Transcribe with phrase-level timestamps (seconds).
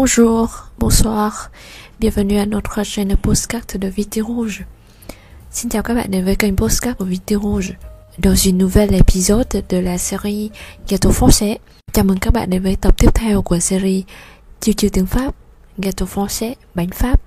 [0.00, 0.48] Bonjour,
[0.78, 1.50] bonsoir,
[1.98, 4.64] bienvenue à notre chaîne Postcard de Vité Rouge.
[5.50, 7.68] Xin chào các bạn đến với kênh Postcard của Vité Rouge.
[8.18, 10.50] Dans une nouvelle épisode de la série
[10.88, 11.56] Gâteau français.
[11.92, 14.04] Chào mừng các bạn đến với tập tiếp theo của series
[14.60, 15.34] Chiêu chiêu tiếng Pháp,
[15.78, 17.22] Gâteau français, bánh Pháp.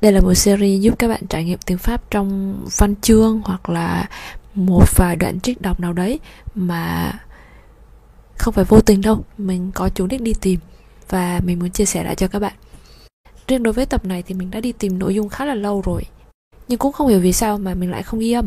[0.00, 3.68] Đây là một series giúp các bạn trải nghiệm tiếng Pháp trong văn chương hoặc
[3.68, 4.08] là
[4.54, 6.20] một vài đoạn trích đọc nào đấy
[6.54, 7.12] mà
[8.38, 10.60] không phải vô tình đâu, mình có chủ đích đi tìm
[11.08, 12.52] và mình muốn chia sẻ lại cho các bạn.
[13.48, 15.82] Riêng đối với tập này thì mình đã đi tìm nội dung khá là lâu
[15.84, 16.02] rồi.
[16.68, 18.46] Nhưng cũng không hiểu vì sao mà mình lại không ghi âm.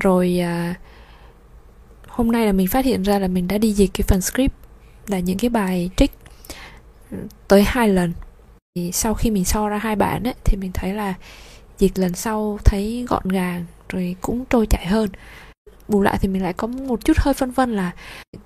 [0.00, 0.74] Rồi à,
[2.08, 4.54] hôm nay là mình phát hiện ra là mình đã đi dịch cái phần script
[5.06, 6.12] là những cái bài trích
[7.48, 8.12] tới hai lần.
[8.74, 11.14] Thì sau khi mình so ra hai bản ấy, thì mình thấy là
[11.78, 15.08] dịch lần sau thấy gọn gàng rồi cũng trôi chảy hơn.
[15.88, 17.90] Bù lại thì mình lại có một chút hơi phân vân là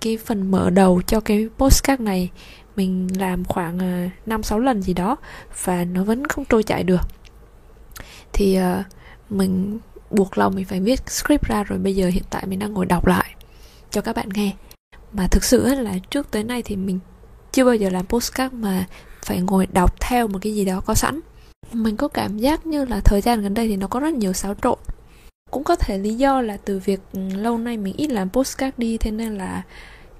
[0.00, 2.30] cái phần mở đầu cho cái postcard này
[2.76, 5.16] mình làm khoảng ờ, năm sáu lần gì đó
[5.64, 7.00] và nó vẫn không trôi chảy được.
[8.32, 8.86] Thì uh,
[9.30, 9.78] mình
[10.10, 12.86] buộc lòng mình phải viết script ra rồi bây giờ hiện tại mình đang ngồi
[12.86, 13.34] đọc lại
[13.90, 14.52] cho các bạn nghe.
[15.12, 16.98] Mà thực sự là trước tới nay thì mình
[17.52, 18.86] chưa bao giờ làm postcard mà
[19.24, 21.20] phải ngồi đọc theo một cái gì đó có sẵn.
[21.72, 24.32] Mình có cảm giác như là thời gian gần đây thì nó có rất nhiều
[24.32, 24.78] xáo trộn.
[25.50, 28.78] Cũng có thể lý do là từ việc ừ, lâu nay mình ít làm postcard
[28.78, 29.62] đi thế nên là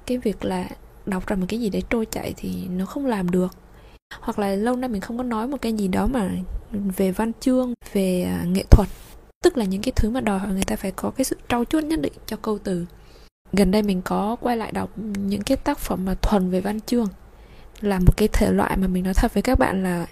[0.07, 0.69] cái việc là
[1.07, 3.55] đọc ra một cái gì để trôi chảy thì nó không làm được.
[4.21, 6.31] Hoặc là lâu nay mình không có nói một cái gì đó mà
[6.73, 8.89] về văn chương, về à, nghệ thuật.
[9.45, 11.65] Tức là những cái thứ mà đòi hỏi người ta phải có cái sự trau
[11.65, 12.87] chuốt nhất định cho câu từ.
[13.53, 16.81] Gần đây mình có quay lại đọc những cái tác phẩm mà thuần về văn
[16.81, 17.09] chương.
[17.81, 20.07] Là một cái thể loại mà mình nói thật với các bạn là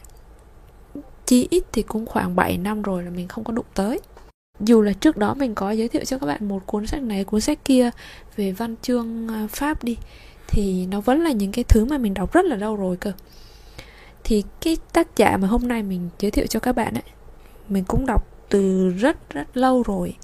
[1.27, 4.01] chi ít thì cũng khoảng 7 năm rồi là mình không có đụng tới.
[4.61, 7.25] Dù là trước đó mình có giới thiệu cho các bạn một cuốn sách này,
[7.25, 7.91] cuốn sách kia
[8.37, 9.97] về văn chương à, pháp đi
[10.51, 13.13] thì nó vẫn là những cái thứ mà mình đọc rất là lâu rồi cơ.
[14.25, 17.03] Thì cái tác giả mà hôm nay mình giới thiệu cho các bạn ấy
[17.69, 20.17] mình cũng đọc từ rất rất lâu rồi.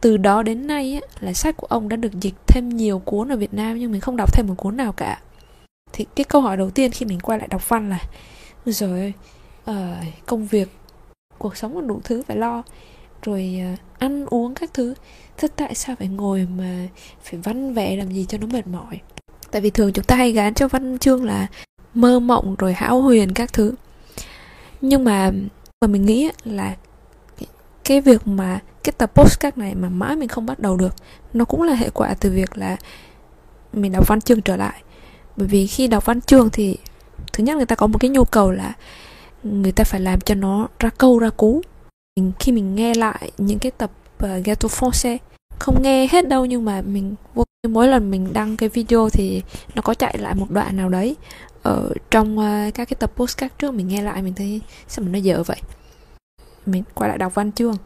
[0.00, 3.32] Từ đó đến nay ấy, là sách của ông đã được dịch thêm nhiều cuốn
[3.32, 5.20] ở Việt Nam nhưng mình không đọc thêm một cuốn nào cả.
[5.92, 7.98] Thì cái câu hỏi đầu tiên khi mình quay lại đọc văn là
[8.66, 9.12] rồi
[9.70, 9.74] uh,
[10.26, 10.68] công việc
[11.38, 12.62] cuộc sống còn đủ thứ phải lo
[13.22, 14.94] rồi uh, ăn uống các thứ
[15.36, 16.88] thế tại sao phải ngồi mà
[17.22, 19.00] phải văn vẽ làm gì cho nó mệt mỏi?
[19.50, 21.46] Tại vì thường chúng ta hay gán cho văn chương là
[21.94, 23.74] mơ mộng rồi hão huyền các thứ.
[24.80, 25.30] Nhưng mà
[25.80, 26.76] mà mình nghĩ là
[27.84, 30.94] cái việc mà cái tập postcard này mà mãi mình không bắt đầu được
[31.32, 32.76] nó cũng là hệ quả từ việc là
[33.72, 34.82] mình đọc văn chương trở lại.
[35.36, 36.76] Bởi vì khi đọc văn chương thì
[37.32, 38.72] thứ nhất người ta có một cái nhu cầu là
[39.42, 41.62] người ta phải làm cho nó ra câu ra cú.
[42.38, 43.90] Khi mình nghe lại những cái tập
[44.24, 45.18] uh, Ghetto Français
[45.60, 47.14] không nghe hết đâu nhưng mà mình
[47.68, 49.42] mỗi lần mình đăng cái video thì
[49.74, 51.16] nó có chạy lại một đoạn nào đấy.
[51.62, 55.10] Ở trong uh, các cái tập postcard trước mình nghe lại mình thấy sao mà
[55.12, 55.60] nó dở vậy.
[56.66, 57.76] Mình quay lại đọc văn chương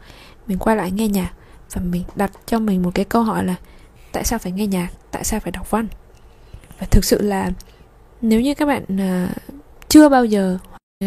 [0.47, 1.31] mình quay lại nghe nhạc
[1.73, 3.55] và mình đặt cho mình một cái câu hỏi là
[4.11, 5.87] tại sao phải nghe nhạc tại sao phải đọc văn?
[6.79, 7.51] Và thực sự là
[8.21, 9.29] nếu như các bạn uh,
[9.87, 10.57] chưa bao giờ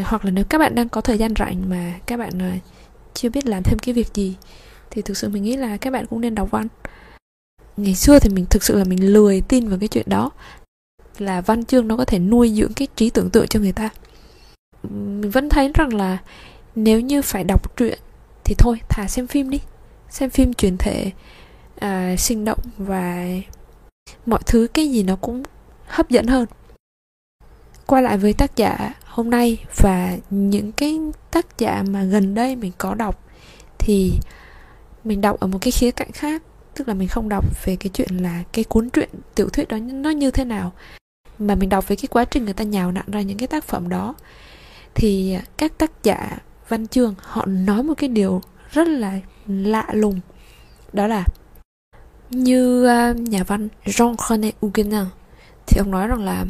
[0.05, 2.63] hoặc là nếu các bạn đang có thời gian rảnh mà các bạn uh,
[3.15, 4.37] chưa biết làm thêm cái việc gì
[4.91, 6.67] thì thực sự mình nghĩ là các bạn cũng nên đọc văn.
[7.77, 10.31] Ngày xưa thì mình thực sự là mình lười tin vào cái chuyện đó.
[11.19, 13.89] Là văn chương nó có thể nuôi dưỡng cái trí tưởng tượng cho người ta.
[14.83, 16.19] Mình vẫn thấy rằng là
[16.75, 17.99] nếu như phải đọc truyện
[18.45, 19.61] thì thôi thà xem phim đi.
[20.11, 21.11] Xem phim truyền thể
[21.79, 23.27] à, sinh động và
[24.27, 25.43] mọi thứ cái gì nó cũng
[25.87, 26.47] hấp dẫn hơn.
[27.87, 30.99] Quay lại với tác giả hôm nay và những cái
[31.31, 33.25] tác giả mà gần đây mình có đọc
[33.79, 34.13] thì
[35.09, 36.43] mình đọc ở một cái khía cạnh khác,
[36.75, 39.77] tức là mình không đọc về cái chuyện là cái cuốn truyện, tiểu thuyết đó
[39.77, 40.73] nó như thế nào,
[41.39, 43.65] mà mình đọc về cái quá trình người ta nhào nặn ra những cái tác
[43.65, 44.15] phẩm đó.
[44.95, 46.39] Thì các tác giả
[46.69, 48.41] văn chương họ nói một cái điều
[48.71, 50.21] rất là lạ lùng,
[50.93, 51.25] đó là
[52.31, 55.05] như ờ, nhà văn Jean René Huguenin
[55.67, 56.45] thì ông nói rằng là,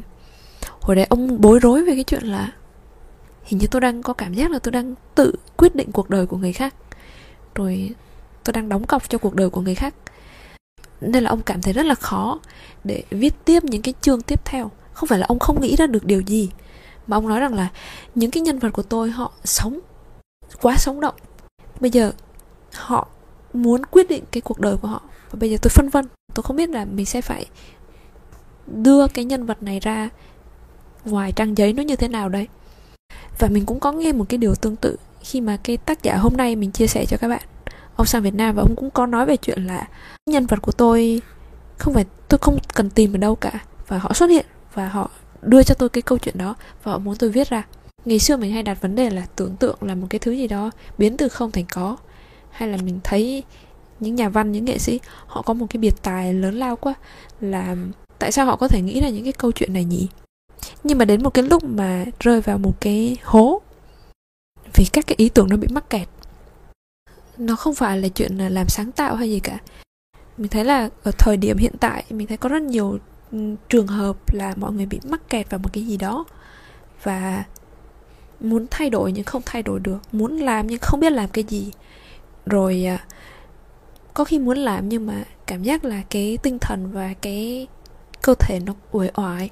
[0.81, 2.53] hồi đấy ông bối rối về cái chuyện là
[3.45, 6.27] hình như tôi đang có cảm giác là tôi đang tự quyết định cuộc đời
[6.27, 6.75] của người khác.
[7.55, 7.95] Rồi
[8.49, 9.95] tôi đang đóng cọc cho cuộc đời của người khác.
[11.01, 12.41] Nên là ông cảm thấy rất là khó
[12.85, 14.71] để viết tiếp những cái chương tiếp theo.
[14.93, 16.51] Không phải là ông không nghĩ ra được điều gì,
[17.07, 17.69] mà ông nói rằng là
[18.15, 19.81] những cái nhân vật của tôi họ sống,
[20.63, 21.15] quá sống động.
[21.81, 22.13] Bây giờ
[22.75, 23.09] họ
[23.53, 25.03] muốn quyết định cái cuộc đời của họ.
[25.31, 27.47] Và bây giờ tôi phân vân, tôi không biết là mình sẽ phải
[28.67, 30.09] đưa cái nhân vật này ra
[31.05, 32.49] ngoài trang giấy nó như thế nào đấy.
[33.39, 36.17] Và mình cũng có nghe một cái điều tương tự khi mà cái tác giả
[36.17, 37.43] hôm nay mình chia sẻ cho các bạn
[37.99, 39.89] ông sang Việt Nam và ông cũng có nói về chuyện là
[40.27, 41.23] nhân vật của tôi
[41.79, 43.61] không phải, tôi không cần tìm ở đâu cả.
[43.89, 45.11] Và họ xuất hiện và họ
[45.43, 47.67] đưa cho tôi cái câu chuyện đó và họ muốn tôi viết ra.
[48.05, 50.49] Ngày xưa mình hay đặt vấn đề là tưởng tượng là một cái thứ gì
[50.49, 51.97] đó biến từ không thành có.
[52.51, 53.43] Hay là mình thấy
[54.01, 56.95] những nhà văn, những nghệ sĩ, họ có một cái biệt tài lớn lao quá
[57.41, 57.77] là
[58.19, 60.09] tại sao họ có thể nghĩ ra những cái câu chuyện này nhỉ?
[60.85, 63.61] Nhưng mà đến một cái lúc mà rơi vào một cái hố
[64.75, 66.09] vì các cái ý tưởng nó bị mắc kẹt
[67.39, 69.59] nó không phải là chuyện làm sáng tạo hay gì cả.
[70.37, 72.99] Mình thấy là ở thời điểm hiện tại, mình thấy có rất nhiều
[73.33, 73.39] ừ,
[73.69, 76.25] trường hợp là mọi người bị mắc kẹt vào một cái gì đó
[77.03, 77.45] và
[78.41, 81.45] muốn thay đổi nhưng không thay đổi được, muốn làm nhưng không biết làm cái
[81.45, 81.73] gì.
[82.47, 83.05] Rồi à,
[84.15, 87.67] có khi muốn làm nhưng mà cảm giác là cái tinh thần và cái
[88.23, 89.51] cơ thể nó uể oải,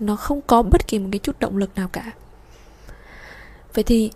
[0.00, 2.12] nó không có bất kỳ một cái chút động lực nào cả.
[3.74, 4.10] Vậy thì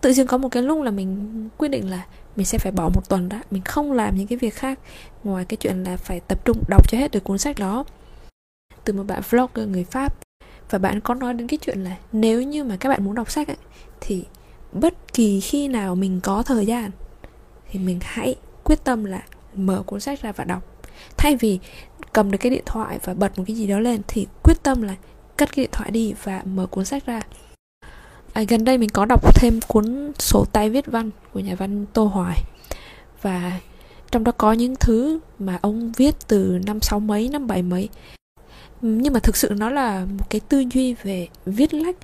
[0.00, 2.06] tự dưng có một cái lúc là mình quyết định là
[2.36, 4.78] mình sẽ phải bỏ một tuần đó mình không làm những cái việc khác.
[5.24, 7.84] Ngoài cái chuyện là phải tập trung đọc cho hết được cuốn sách đó.
[8.84, 10.14] Từ một bạn vlogger người pháp
[10.70, 13.30] và bạn có nói đến cái chuyện là nếu như mà các bạn muốn đọc
[13.30, 13.56] sách ấy,
[14.00, 14.24] thì
[14.72, 16.90] bất kỳ khi nào mình có thời gian
[17.70, 18.34] thì mình hãy
[18.64, 19.22] quyết tâm là
[19.54, 20.62] mở cuốn sách ra và đọc.
[21.16, 21.58] Thay vì
[22.12, 24.82] cầm được cái điện thoại và bật một cái gì đó lên thì quyết tâm
[24.82, 24.94] là
[25.36, 27.20] cất cái điện thoại đi và mở cuốn sách ra
[28.38, 31.86] à, gần đây mình có đọc thêm cuốn sổ tay viết văn của nhà văn
[31.92, 32.42] tô hoài.
[33.22, 33.60] Và
[34.10, 37.88] trong đó có những thứ mà ông viết từ năm sáu mấy năm bảy mấy.
[38.80, 41.96] Nhưng mà thực sự nó là một cái tư duy về viết lách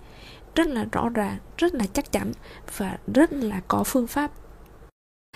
[0.54, 2.32] rất là rõ ràng rất là chắc chắn
[2.76, 4.30] và rất là có phương pháp.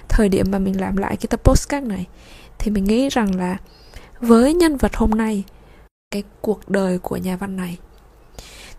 [0.09, 2.07] Thời điểm mà mình làm lại cái tập postcard này
[2.59, 3.57] thì mình nghĩ rằng là
[4.21, 5.45] với nhân vật hôm nay
[6.11, 7.79] cái cuộc đời của nhà văn này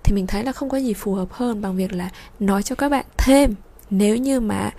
[0.09, 2.09] thì mình thấy là không có gì phù hợp hơn bằng việc là
[2.39, 3.55] nói cho các bạn thêm.
[3.89, 4.71] Nếu như mà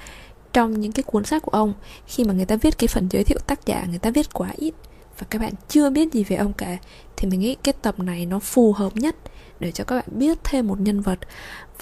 [0.53, 1.75] trong những cái cuốn sách của ông,
[2.07, 4.51] khi mà người ta viết cái phần giới thiệu tác giả, người ta viết quá
[4.57, 4.75] ít
[5.19, 6.77] và các bạn chưa biết gì về ông cả,
[7.17, 9.17] thì mình nghĩ cái tập này nó phù hợp nhất
[9.61, 11.19] để cho các bạn biết thêm một nhân vật.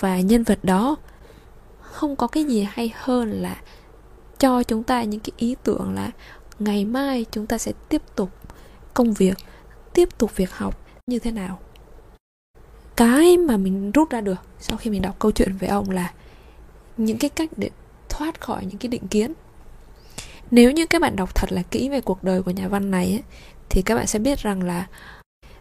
[0.00, 0.96] Và nhân vật đó
[1.80, 3.56] không có cái gì hay hơn là
[4.38, 6.10] cho chúng ta những cái ý tưởng là
[6.58, 8.30] ngày mai chúng ta sẽ tiếp tục
[8.94, 9.38] công việc,
[9.94, 11.58] tiếp tục việc học như thế nào
[12.98, 16.12] cái mà mình rút ra được sau khi mình đọc câu chuyện về ông là
[16.96, 17.70] những cái cách để
[18.08, 19.32] thoát khỏi những cái định kiến.
[20.50, 23.06] Nếu như các bạn đọc thật là kỹ về cuộc đời của nhà văn này
[23.06, 23.22] ấy,
[23.68, 24.86] thì các bạn sẽ biết rằng là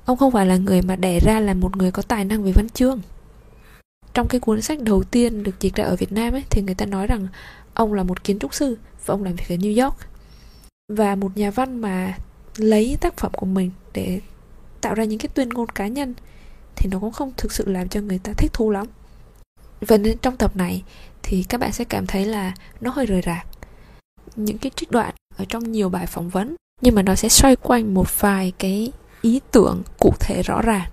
[0.06, 2.52] ông không phải là người mà đẻ ra là một người có tài năng về
[2.56, 3.02] văn chương.
[4.14, 6.76] Trong cái cuốn sách đầu tiên được dịch ra ở Việt Nam ấy thì người
[6.76, 7.28] ta nói rằng
[7.74, 9.98] ông là một kiến trúc sư và ông làm việc ở New York.
[10.94, 12.18] Và một nhà văn mà
[12.58, 14.22] lấy tác phẩm của mình để
[14.82, 16.14] tạo ra những cái tuyên ngôn cá nhân
[16.78, 18.88] thì nó cũng không thực sự làm cho người ta thích thú lắm.
[19.82, 20.84] Và nên trong tập này
[21.24, 23.48] thì các bạn sẽ cảm thấy là nó hơi rời rạc.
[24.36, 27.56] Những cái trích đoạn ở trong nhiều bài phỏng vấn, nhưng mà nó sẽ xoay
[27.56, 28.92] quanh một vài cái
[29.22, 30.90] ý tưởng cụ thể rõ ràng.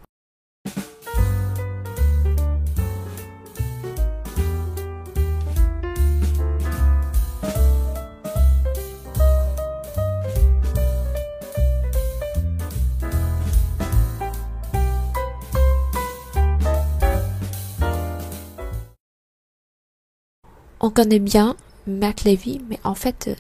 [20.87, 23.31] On connaît bien Mark Levy, mais en fait,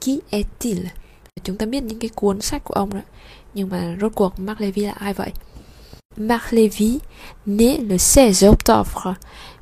[0.00, 0.90] qui est-il?
[1.44, 2.10] Chúng ta biết những cái
[6.50, 6.98] Levy
[7.46, 9.14] né le 16 octobre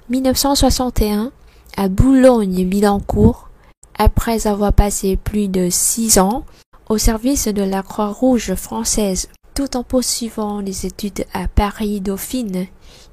[0.09, 1.31] 1961
[1.77, 3.51] à Boulogne-Billancourt,
[3.99, 6.47] après avoir passé plus de six ans
[6.89, 12.69] au service de la Croix-Rouge française, tout en poursuivant les études à Paris-Dauphine,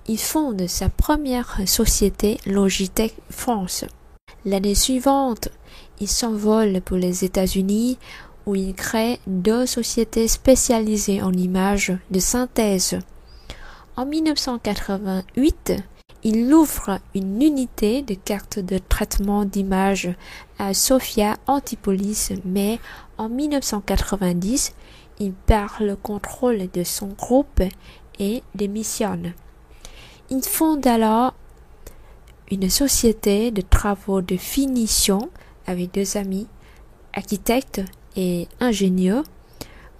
[0.08, 3.84] il fonde sa première société Logitech France.
[4.46, 5.50] L'année suivante,
[6.00, 7.98] il s'envole pour les États-Unis
[8.46, 13.00] où il crée deux sociétés spécialisées en images de synthèse.
[13.98, 15.74] En 1988,
[16.24, 20.14] il ouvre une unité de cartes de traitement d'images
[20.60, 22.80] à Sofia Antipolis, mais
[23.18, 24.75] en 1990,
[25.20, 27.64] il perd le contrôle de son groupe
[28.20, 29.34] et démissionne.
[30.30, 31.34] Il fonde alors
[32.52, 35.30] une société de travaux de finition
[35.68, 36.48] avec deux amis,
[37.14, 37.82] architectes
[38.16, 39.24] et ingénieurs,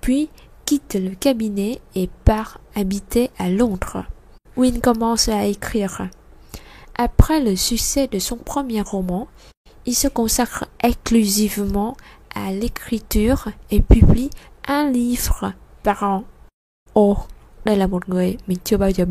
[0.02, 0.30] puis
[0.66, 4.06] quitte le cabinet et part habiter à Londres,
[4.56, 6.10] où il commence à écrire.
[6.96, 9.28] Après le succès de son premier roman,
[9.86, 11.96] il se consacre exclusivement
[12.34, 14.30] à l'écriture et publie
[14.68, 16.24] un livre par an.
[16.96, 17.18] Oh,
[17.66, 19.06] đây là một người mình chưa bao giờ.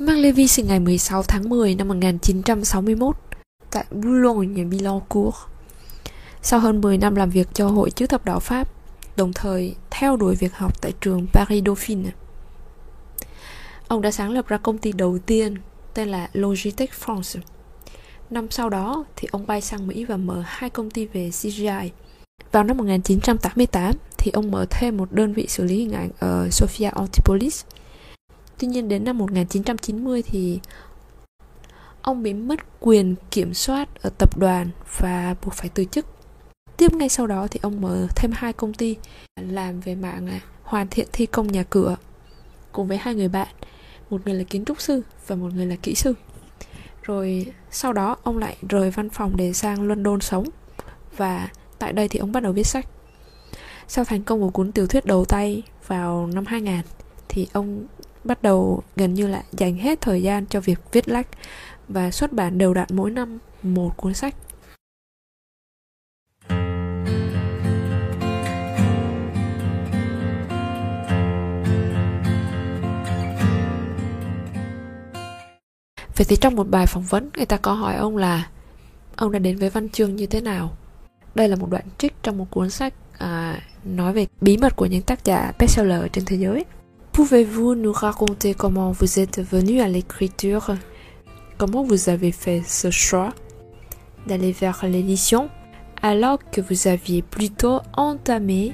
[0.00, 3.16] Mark Levy sinh ngày 16 tháng 10 năm 1961
[3.70, 5.32] tại Boulogne-Billancourt.
[6.42, 8.68] Sau hơn 10 năm làm việc cho Hội chữ thập đỏ Pháp,
[9.16, 12.10] đồng thời theo đuổi việc học tại trường Paris Dauphine.
[13.88, 15.54] Ông đã sáng lập ra công ty đầu tiên
[15.94, 17.40] tên là Logitech France.
[18.30, 21.90] Năm sau đó thì ông bay sang Mỹ và mở hai công ty về CGI.
[22.52, 26.48] Vào năm 1988 thì ông mở thêm một đơn vị xử lý hình ảnh ở
[26.48, 27.64] Sofia Antipolis.
[28.58, 30.60] Tuy nhiên đến năm 1990 thì
[32.02, 36.06] ông bị mất quyền kiểm soát ở tập đoàn và buộc phải từ chức.
[36.76, 38.96] Tiếp ngay sau đó thì ông mở thêm hai công ty
[39.36, 41.96] làm về mạng à, hoàn thiện thi công nhà cửa
[42.72, 43.48] cùng với hai người bạn,
[44.10, 46.14] một người là kiến trúc sư và một người là kỹ sư.
[47.02, 50.44] Rồi sau đó ông lại rời văn phòng để sang London sống
[51.16, 51.48] và
[51.78, 52.86] tại đây thì ông bắt đầu viết sách.
[53.88, 56.74] Sau thành công của cuốn tiểu thuyết đầu tay vào năm 2000
[57.28, 57.86] thì ông
[58.28, 61.26] bắt đầu gần như là dành hết thời gian cho việc viết lách
[61.88, 64.34] và xuất bản đều đặn mỗi năm một cuốn sách.
[76.16, 78.48] Vậy thì trong một bài phỏng vấn người ta có hỏi ông là
[79.16, 80.76] ông đã đến với văn chương như thế nào?
[81.34, 84.86] Đây là một đoạn trích trong một cuốn sách à, nói về bí mật của
[84.86, 86.64] những tác giả bestseller trên thế giới.
[87.18, 90.76] Pouvez-vous nous raconter comment vous êtes venu à l'écriture?
[91.56, 93.30] Comment vous avez fait ce choix
[94.28, 95.50] d'aller vers l'édition?
[96.00, 98.72] Alors que vous aviez plutôt entamé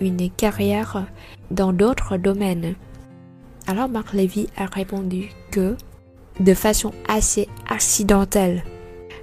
[0.00, 1.04] une carrière
[1.50, 2.74] dans d'autres domaines.
[3.66, 5.76] Alors Marc Lévy a répondu que,
[6.40, 8.64] de façon assez accidentelle,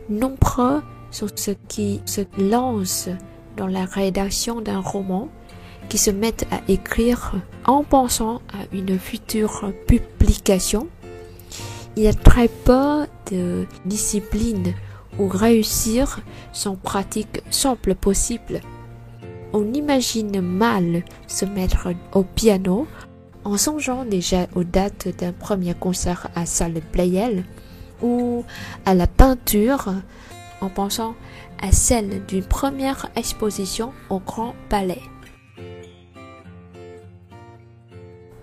[0.07, 3.09] nombreux sont ceux qui se lancent
[3.57, 5.29] dans la rédaction d'un roman,
[5.91, 7.33] qui se mettent à écrire
[7.65, 10.87] en pensant à une future publication
[11.97, 14.73] il y a très peu de disciplines
[15.19, 16.21] où réussir
[16.53, 18.61] sans pratique semble possible.
[19.51, 22.87] On imagine mal se mettre au piano
[23.43, 27.43] en songeant déjà aux dates d'un premier concert à salle Playel
[28.01, 28.45] ou
[28.85, 29.93] à la peinture
[30.61, 31.15] en pensant
[31.61, 35.01] à celle d'une première exposition au Grand Palais.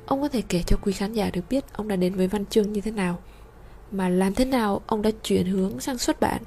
[0.08, 2.46] Ông có thể kể cho quý khán giả được biết ông đã đến với văn
[2.46, 3.18] chương như thế nào,
[3.92, 6.42] mà làm thế nào ông đã chuyển hướng sang xuất bản,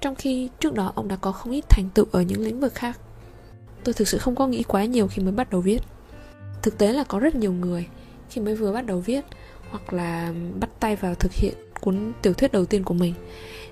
[0.00, 2.74] trong khi trước đó ông đã có không ít thành tựu ở những lĩnh vực
[2.74, 3.00] khác.
[3.84, 5.82] Tôi thực sự không có nghĩ quá nhiều khi mới bắt đầu viết.
[6.62, 7.86] Thực tế là có rất nhiều người,
[8.30, 9.24] khi mới vừa bắt đầu viết,
[9.70, 13.14] hoặc là bắt tay vào thực hiện cuốn tiểu thuyết đầu tiên của mình,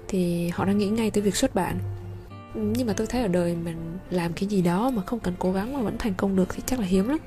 [0.08, 1.78] thì họ đang nghĩ ngay tới việc xuất bản.
[2.54, 5.52] Nhưng mà tôi thấy ở đời mình làm cái gì đó mà không cần cố
[5.52, 7.18] gắng mà vẫn thành công được thì chắc là hiếm lắm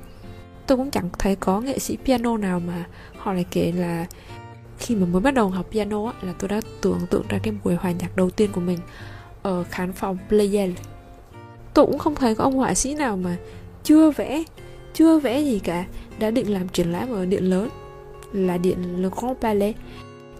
[0.68, 2.84] tôi cũng chẳng thấy có nghệ sĩ piano nào mà
[3.16, 4.06] họ lại kể là
[4.78, 7.54] khi mà mới bắt đầu học piano á, là tôi đã tưởng tượng ra cái
[7.64, 8.78] buổi hòa nhạc đầu tiên của mình
[9.42, 10.70] ở khán phòng Playel.
[11.74, 13.36] Tôi cũng không thấy có ông họa sĩ nào mà
[13.84, 14.42] chưa vẽ
[14.94, 15.84] chưa vẽ gì cả
[16.18, 17.68] đã định làm triển lãm ở điện lớn
[18.32, 19.76] là điện Le Grand Palais.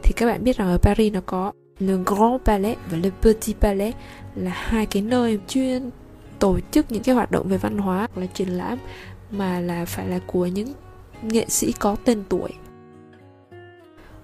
[0.03, 3.57] Thì các bạn biết rằng ở Paris nó có Le Grand Palais và Le Petit
[3.61, 3.95] Palais
[4.35, 5.91] là hai cái nơi chuyên
[6.39, 8.79] tổ chức những cái hoạt động về văn hóa hoặc là triển lãm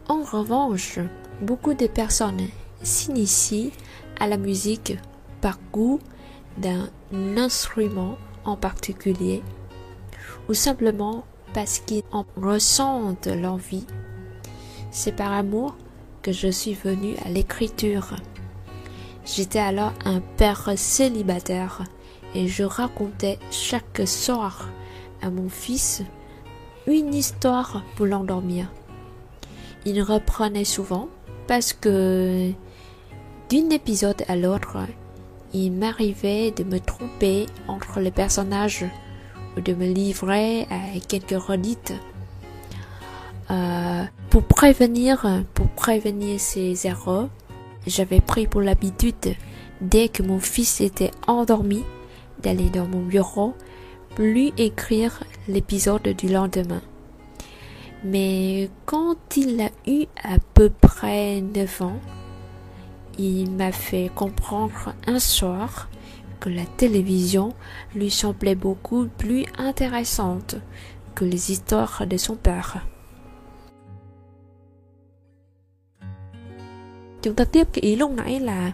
[0.09, 0.99] En revanche,
[1.43, 2.49] beaucoup de personnes
[2.83, 3.73] s'initient
[4.19, 4.97] à la musique
[5.43, 6.01] par goût
[6.57, 6.89] d'un
[7.37, 9.43] instrument en particulier
[10.49, 13.87] ou simplement parce qu'ils en ressentent l'envie.
[14.91, 15.77] C'est par amour
[16.23, 18.17] que je suis venue à l'écriture.
[19.27, 21.85] J'étais alors un père célibataire
[22.35, 24.71] et je racontais chaque soir
[25.31, 26.03] mon fils
[26.87, 28.71] une histoire pour l'endormir
[29.87, 31.09] il reprenait souvent
[31.47, 32.51] parce que
[33.51, 34.79] d'un épisode à l'autre,
[35.53, 38.87] il m'arrivait de me tromper entre les personnages
[39.57, 41.93] ou de me livrer à quelques redites.
[43.51, 47.29] Euh, pour prévenir, pour prévenir ces erreurs,
[47.87, 49.37] j'avais pris pour l'habitude,
[49.83, 51.85] dès que mon fils était endormi,
[52.43, 53.55] d'aller dans mon bureau,
[54.19, 56.83] lui écrire l'épisode du lendemain.
[58.05, 62.01] Mais quand il a eu à peu près 9 ans,
[63.19, 65.89] il m'a fait comprendre un soir
[66.41, 67.55] que la télévision
[67.95, 70.57] lui semblait beaucoup plus intéressante
[71.15, 72.83] que les histoires de son père.
[77.23, 78.73] Chúng ta tiếp cái ý lúc nãy là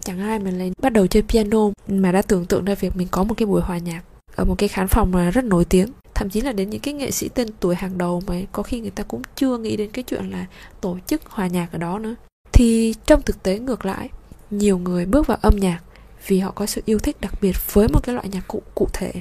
[0.00, 3.24] chẳng ai lại bắt đầu chơi piano mà đã tưởng tượng ra việc mình có
[3.24, 4.02] một cái buổi hòa nhạc
[4.36, 5.92] ở một cái khán phòng mà rất nổi tiếng.
[6.14, 8.80] Thậm chí là đến những cái nghệ sĩ tên tuổi hàng đầu mà có khi
[8.80, 10.46] người ta cũng chưa nghĩ đến cái chuyện là
[10.80, 12.14] tổ chức hòa nhạc ở đó nữa.
[12.52, 14.08] Thì trong thực tế ngược lại
[14.50, 15.80] nhiều người bước vào âm nhạc
[16.26, 18.88] vì họ có sự yêu thích đặc biệt với một cái loại nhạc cụ cụ
[18.92, 19.12] thể.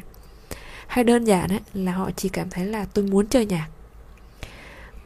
[0.87, 3.67] Hay đơn giản ấy, là họ chỉ cảm thấy là tôi muốn chơi nhạc.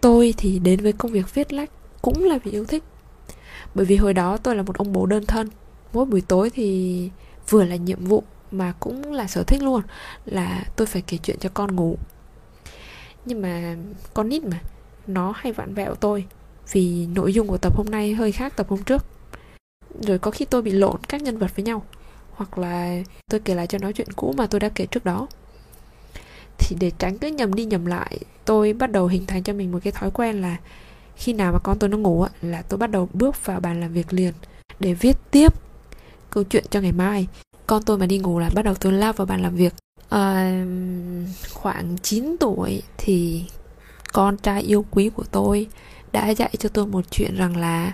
[0.01, 1.69] Tôi thì đến với công việc viết lách
[2.01, 2.83] cũng là vì yêu thích.
[3.75, 5.49] Bởi vì hồi đó tôi là một ông bố đơn thân.
[5.93, 7.09] Mỗi buổi tối thì
[7.49, 9.81] vừa là nhiệm vụ mà cũng là sở thích luôn,
[10.25, 11.97] là tôi phải kể chuyện cho con ngủ.
[13.25, 13.75] Nhưng mà
[14.13, 14.59] con nít mà,
[15.07, 16.25] nó hay vặn vẹo tôi
[16.71, 19.05] vì nội dung của tập hôm nay hơi khác tập hôm trước.
[20.01, 21.83] Rồi có khi tôi bị lộn các nhân vật với nhau,
[22.31, 22.97] hoặc là
[23.29, 25.27] tôi kể lại cho nó chuyện cũ mà tôi đã kể trước đó.
[26.57, 29.71] Thì để tránh cứ nhầm đi nhầm lại, tôi bắt đầu hình thành cho mình
[29.71, 30.57] một cái thói quen là
[31.15, 33.93] khi nào mà con tôi nó ngủ là tôi bắt đầu bước vào bàn làm
[33.93, 34.33] việc liền
[34.79, 35.53] để viết tiếp
[36.29, 37.27] câu chuyện cho ngày mai
[37.73, 39.73] con tôi mà đi ngủ là bắt đầu tôi lao vào bàn làm việc.
[40.09, 40.65] À,
[41.53, 43.45] khoảng 9 tuổi thì
[44.13, 45.67] con trai yêu quý của tôi
[46.11, 47.91] đã dạy cho tôi một chuyện rằng là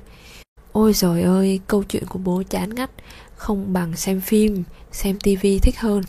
[0.71, 2.89] ôi rồi ơi câu chuyện của bố chán ngắt
[3.35, 6.03] không bằng xem phim xem tivi thích hơn.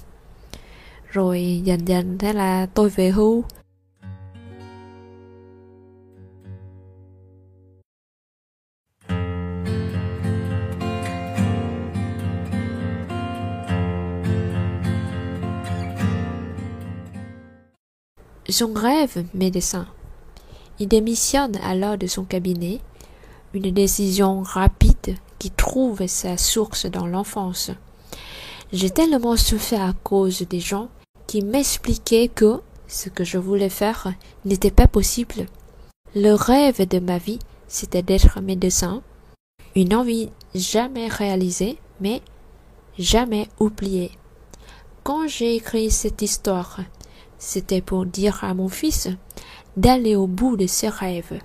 [1.11, 3.45] Rồi dần dần thế là tôi về hưu.
[18.51, 19.87] Son rêve médecin.
[20.81, 22.81] Il démissionne alors de son cabinet,
[23.55, 27.71] une décision rapide qui trouve sa source dans l'enfance.
[28.73, 30.89] J'ai tellement souffert à cause des gens
[31.27, 34.13] qui m'expliquaient que ce que je voulais faire
[34.45, 35.47] n'était pas possible.
[36.17, 37.39] Le rêve de ma vie,
[37.69, 39.03] c'était d'être médecin,
[39.77, 42.21] une envie jamais réalisée, mais
[42.99, 44.11] jamais oubliée.
[45.05, 46.81] Quand j'ai écrit cette histoire,
[47.41, 49.09] c'était pour dire à mon fils
[49.77, 51.41] d'aller au bout de ses rêves.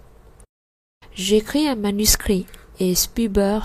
[1.14, 2.46] J'écris un manuscrit
[2.80, 3.64] et Spielberg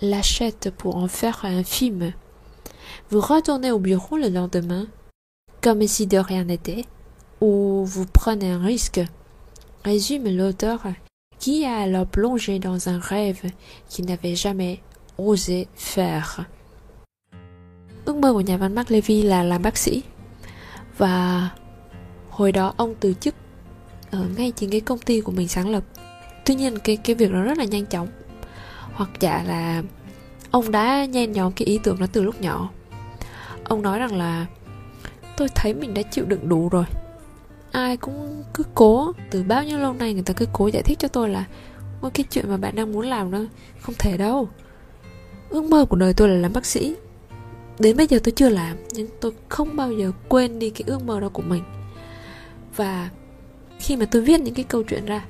[0.00, 2.12] l'achète pour en faire un film.
[3.10, 4.86] Vous retournez au bureau le lendemain,
[5.60, 6.86] comme si de rien n'était,
[7.40, 9.00] ou vous prenez un risque,
[9.84, 10.84] résume l'auteur
[11.38, 13.42] qui a alors plongé dans un rêve
[13.88, 14.82] qu'il n'avait jamais
[15.18, 16.46] osé faire.
[21.00, 21.50] Và
[22.30, 23.34] hồi đó ông từ chức
[24.10, 25.84] ở ngay chính cái công ty của mình sáng lập.
[26.44, 28.08] Tuy nhiên cái cái việc đó rất là nhanh chóng.
[28.92, 29.82] Hoặc giả là
[30.50, 32.70] ông đã nhen nhóm cái ý tưởng đó từ lúc nhỏ.
[33.64, 34.46] Ông nói rằng là,
[35.36, 36.84] tôi thấy mình đã chịu đựng đủ rồi.
[37.72, 40.98] Ai cũng cứ cố, từ bao nhiêu lâu nay người ta cứ cố giải thích
[40.98, 41.44] cho tôi là,
[42.00, 43.38] Ôi, cái chuyện mà bạn đang muốn làm đó
[43.80, 44.48] không thể đâu.
[45.50, 46.96] Ước mơ của đời tôi là làm bác sĩ
[47.80, 51.02] đến bây giờ tôi chưa làm, nhưng tôi không bao giờ quên đi cái ước
[51.02, 51.62] mơ đó của mình.
[52.76, 53.10] Và
[53.78, 55.24] khi mà tôi viết những cái câu chuyện ra,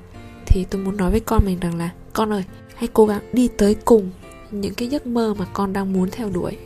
[0.45, 2.43] thì tôi muốn nói với con mình rằng là, con ơi,
[2.75, 4.11] hãy cố gắng đi tới cùng
[4.51, 6.57] những cái giấc mơ mà con đang muốn theo đuổi.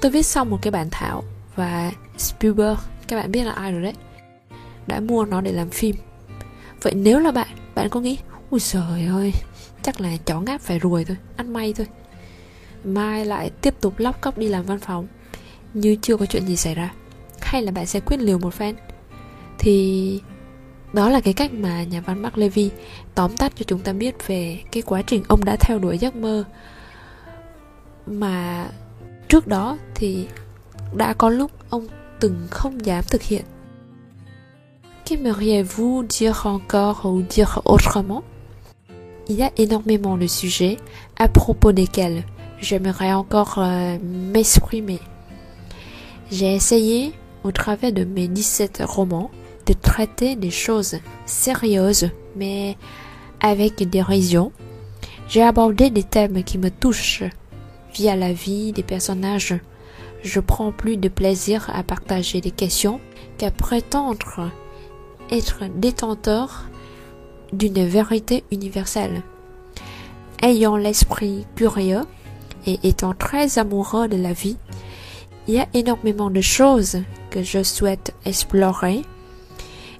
[0.00, 1.24] Tôi viết xong một cái bản thảo
[1.56, 3.94] và Spielberg, các bạn biết là ai rồi đấy,
[4.86, 5.96] đã mua nó để làm phim.
[6.82, 8.18] Vậy nếu là bạn bạn có nghĩ
[8.50, 9.32] ui trời ơi,
[9.82, 11.86] chắc là chó ngáp phải ruồi thôi, ăn may thôi
[12.84, 15.06] mai lại tiếp tục lóc cóc đi làm văn phòng.
[15.74, 16.94] Như chưa có chuyện gì xảy ra.
[17.40, 18.76] Hay là bạn sẽ quyết liều một phen?
[19.58, 20.20] Thì
[20.92, 22.70] đó là cái cách mà nhà văn Mark Levy
[23.14, 26.16] tóm tắt cho chúng ta biết về cái quá trình ông đã theo đuổi giấc
[26.16, 26.44] mơ.
[28.06, 28.68] Mà
[29.28, 30.26] trước đó thì
[30.94, 31.86] đã có lúc ông
[32.20, 33.42] từng không dám thực hiện.
[35.04, 38.22] Qu'aimeriez-vous dire encore ou dire autrement?
[39.26, 40.76] Il y a énormément de sujets
[41.14, 42.22] à propos desquels
[42.62, 45.00] j'aimerais encore euh, m'exprimer.
[46.30, 47.12] J'ai essayé,
[47.44, 49.30] au travers de mes 17 romans,
[49.66, 50.96] de traiter des choses
[51.26, 52.78] sérieuses, mais
[53.40, 54.52] avec dérision.
[55.28, 57.24] J'ai abordé des thèmes qui me touchent
[57.94, 59.54] via la vie des personnages.
[60.22, 63.00] Je prends plus de plaisir à partager des questions
[63.38, 64.50] qu'à prétendre
[65.30, 66.64] être détenteur
[67.52, 69.22] d'une vérité universelle.
[70.42, 72.02] Ayant l'esprit curieux,
[72.66, 74.56] et étant très amoureux de la vie,
[75.48, 79.02] il y a énormément de choses que je souhaite explorer.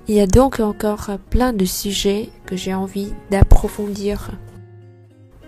[0.09, 4.31] Il y a donc encore plein de sujets que j'ai envie d'approfondir.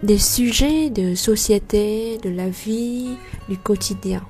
[0.03, 3.17] Des sujets de société, de la vie,
[3.49, 4.23] du quotidien.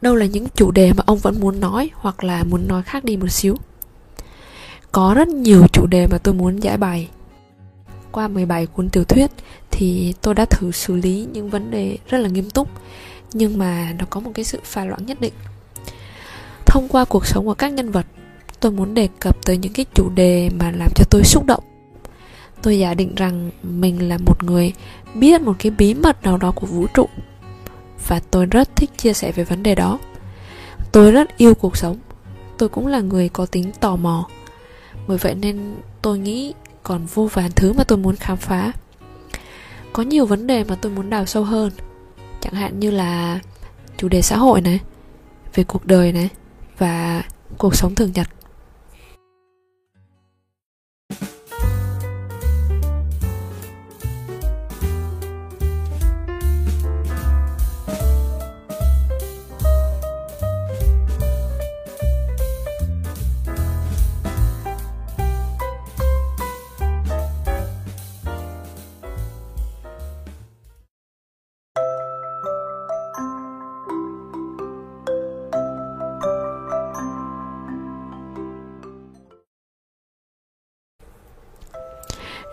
[0.00, 3.04] đâu là những chủ đề mà ông vẫn muốn nói hoặc là muốn nói khác
[3.04, 3.16] đi
[4.98, 7.08] có rất nhiều chủ đề mà tôi muốn giải bày.
[8.12, 9.30] Qua 17 cuốn tiểu thuyết
[9.70, 12.68] thì tôi đã thử xử lý những vấn đề rất là nghiêm túc,
[13.32, 15.32] nhưng mà nó có một cái sự pha loãng nhất định.
[16.66, 18.06] Thông qua cuộc sống của các nhân vật,
[18.60, 21.64] tôi muốn đề cập tới những cái chủ đề mà làm cho tôi xúc động.
[22.62, 24.72] Tôi giả định rằng mình là một người
[25.14, 27.08] biết một cái bí mật nào đó của vũ trụ,
[28.08, 29.98] và tôi rất thích chia sẻ về vấn đề đó.
[30.92, 31.96] Tôi rất yêu cuộc sống.
[32.58, 34.28] Tôi cũng là người có tính tò mò
[35.08, 38.72] bởi vậy nên tôi nghĩ còn vô vàn thứ mà tôi muốn khám phá.
[39.92, 41.70] Có nhiều vấn đề mà tôi muốn đào sâu hơn.
[42.40, 43.40] Chẳng hạn như là
[43.96, 44.80] chủ đề xã hội này,
[45.54, 46.28] về cuộc đời này
[46.78, 47.22] và
[47.58, 48.28] cuộc sống thường nhật.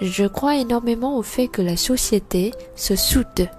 [0.08, 3.50] Je crois énormément au fait que la société se soude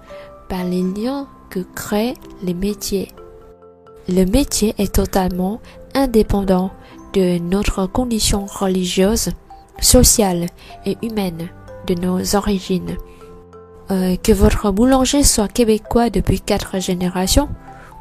[0.47, 3.09] par les liens que créent les métiers.
[4.07, 5.59] Le métier est totalement
[5.93, 6.71] indépendant
[7.13, 9.31] de notre condition religieuse,
[9.81, 10.45] sociale
[10.85, 11.49] et humaine,
[11.85, 12.95] de nos origines.
[13.91, 17.49] Euh, que votre boulanger soit québécois depuis quatre générations,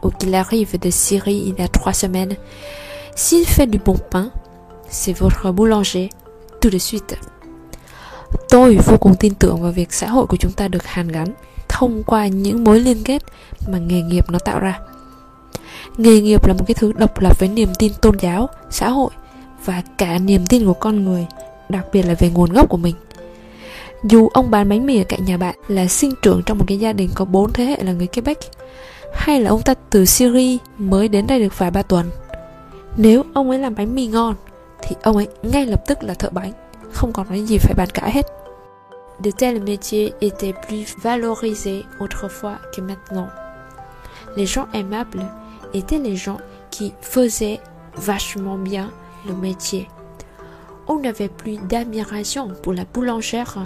[0.04, 2.36] ou qu'il arrive de Syrie il y a trois semaines,
[3.16, 4.30] s'il fait du bon pain,
[4.88, 6.10] c'est votre boulanger
[6.60, 7.16] tout de suite.
[8.48, 11.26] Tôi vô cùng tin tưởng vào việc xã hội của chúng ta được hàn gắn
[11.68, 13.22] thông qua những mối liên kết
[13.68, 14.78] mà nghề nghiệp nó tạo ra.
[15.96, 19.10] Nghề nghiệp là một cái thứ độc lập với niềm tin tôn giáo, xã hội
[19.64, 21.26] và cả niềm tin của con người,
[21.68, 22.94] đặc biệt là về nguồn gốc của mình.
[24.04, 26.78] Dù ông bán bánh mì ở cạnh nhà bạn là sinh trưởng trong một cái
[26.78, 28.38] gia đình có bốn thế hệ là người Quebec,
[29.14, 32.10] hay là ông ta từ Syria mới đến đây được vài ba tuần.
[32.96, 34.34] Nếu ông ấy làm bánh mì ngon,
[34.82, 36.52] thì ông ấy ngay lập tức là thợ bánh
[39.20, 43.28] De tels métiers étaient plus valorisés autrefois que maintenant.
[44.36, 45.24] Les gens aimables
[45.74, 46.38] étaient les gens
[46.70, 47.60] qui faisaient
[47.96, 48.90] vachement bien
[49.26, 49.88] le métier.
[50.88, 53.58] On n'avait plus d'admiration pour la boulangère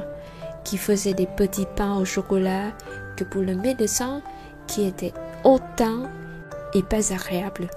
[0.64, 2.72] qui faisait des petits pains au chocolat
[3.16, 4.22] que pour le médecin
[4.66, 5.12] qui était
[5.44, 6.10] hautain
[6.74, 7.68] et pas agréable.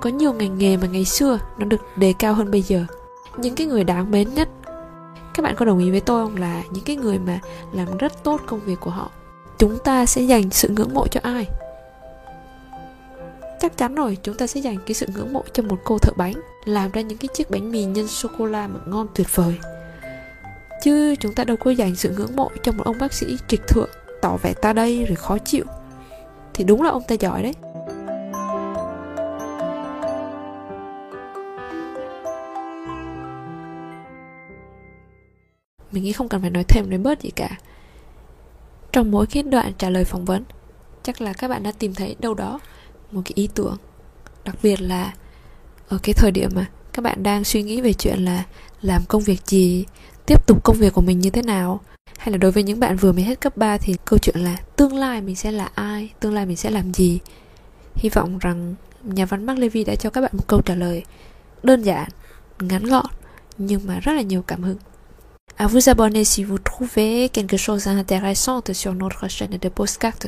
[0.00, 2.86] Có nhiều ngành nghề mà ngày xưa nó được đề cao hơn bây giờ
[3.38, 4.48] những cái người đáng mến nhất.
[5.34, 6.36] Các bạn có đồng ý với tôi không?
[6.36, 7.40] Là những cái người mà
[7.72, 9.10] làm rất tốt công việc của họ,
[9.58, 11.46] chúng ta sẽ dành sự ngưỡng mộ cho ai?
[13.60, 16.12] Chắc chắn rồi, chúng ta sẽ dành cái sự ngưỡng mộ cho một cô thợ
[16.16, 19.26] bánh, làm ra những cái chiếc bánh mì nhân sô cô la mà ngon tuyệt
[19.34, 19.58] vời.
[20.82, 23.66] Chứ chúng ta đâu có dành sự ngưỡng mộ cho một ông bác sĩ trịch
[23.68, 23.90] thượng,
[24.22, 25.64] tỏ vẻ ta đây rồi khó chịu.
[26.54, 27.54] Thì đúng là ông ta giỏi đấy.
[35.98, 37.58] Mình nghĩ không cần phải nói thêm, nói bớt gì cả.
[38.92, 40.44] Trong mỗi cái đoạn trả lời phỏng vấn,
[41.02, 42.60] chắc là các bạn đã tìm thấy đâu đó
[43.12, 43.76] một cái ý tưởng.
[44.44, 45.12] Đặc biệt là
[45.88, 48.44] ở cái thời điểm mà các bạn đang suy nghĩ về chuyện là
[48.82, 49.84] làm công việc gì,
[50.26, 51.80] tiếp tục công việc của mình như thế nào.
[52.18, 54.56] Hay là đối với những bạn vừa mới hết cấp 3 thì câu chuyện là
[54.76, 57.18] tương lai mình sẽ là ai, tương lai mình sẽ làm gì.
[57.94, 61.04] Hy vọng rằng nhà văn Mark Levy đã cho các bạn một câu trả lời
[61.62, 62.08] đơn giản,
[62.60, 63.06] ngắn gọn,
[63.58, 64.78] nhưng mà rất là nhiều cảm hứng
[65.56, 70.26] à vous abonner si vous trouvez quelque chose d'intéressant sur notre chaîne de postcard.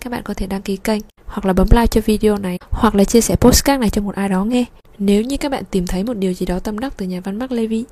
[0.00, 2.94] Các bạn có thể đăng ký kênh hoặc là bấm like cho video này hoặc
[2.94, 4.64] là chia sẻ postcard này cho một ai đó nghe.
[4.98, 7.38] Nếu như các bạn tìm thấy một điều gì đó tâm đắc từ nhà văn
[7.38, 7.84] Mark Levy.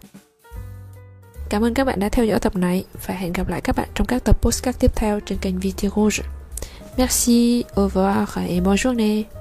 [1.49, 3.89] Cảm ơn các bạn đã theo dõi tập này và hẹn gặp lại các bạn
[3.95, 6.23] trong các tập postcard tiếp theo trên kênh Video Rouge.
[6.97, 9.38] Merci, au revoir et bonne journée.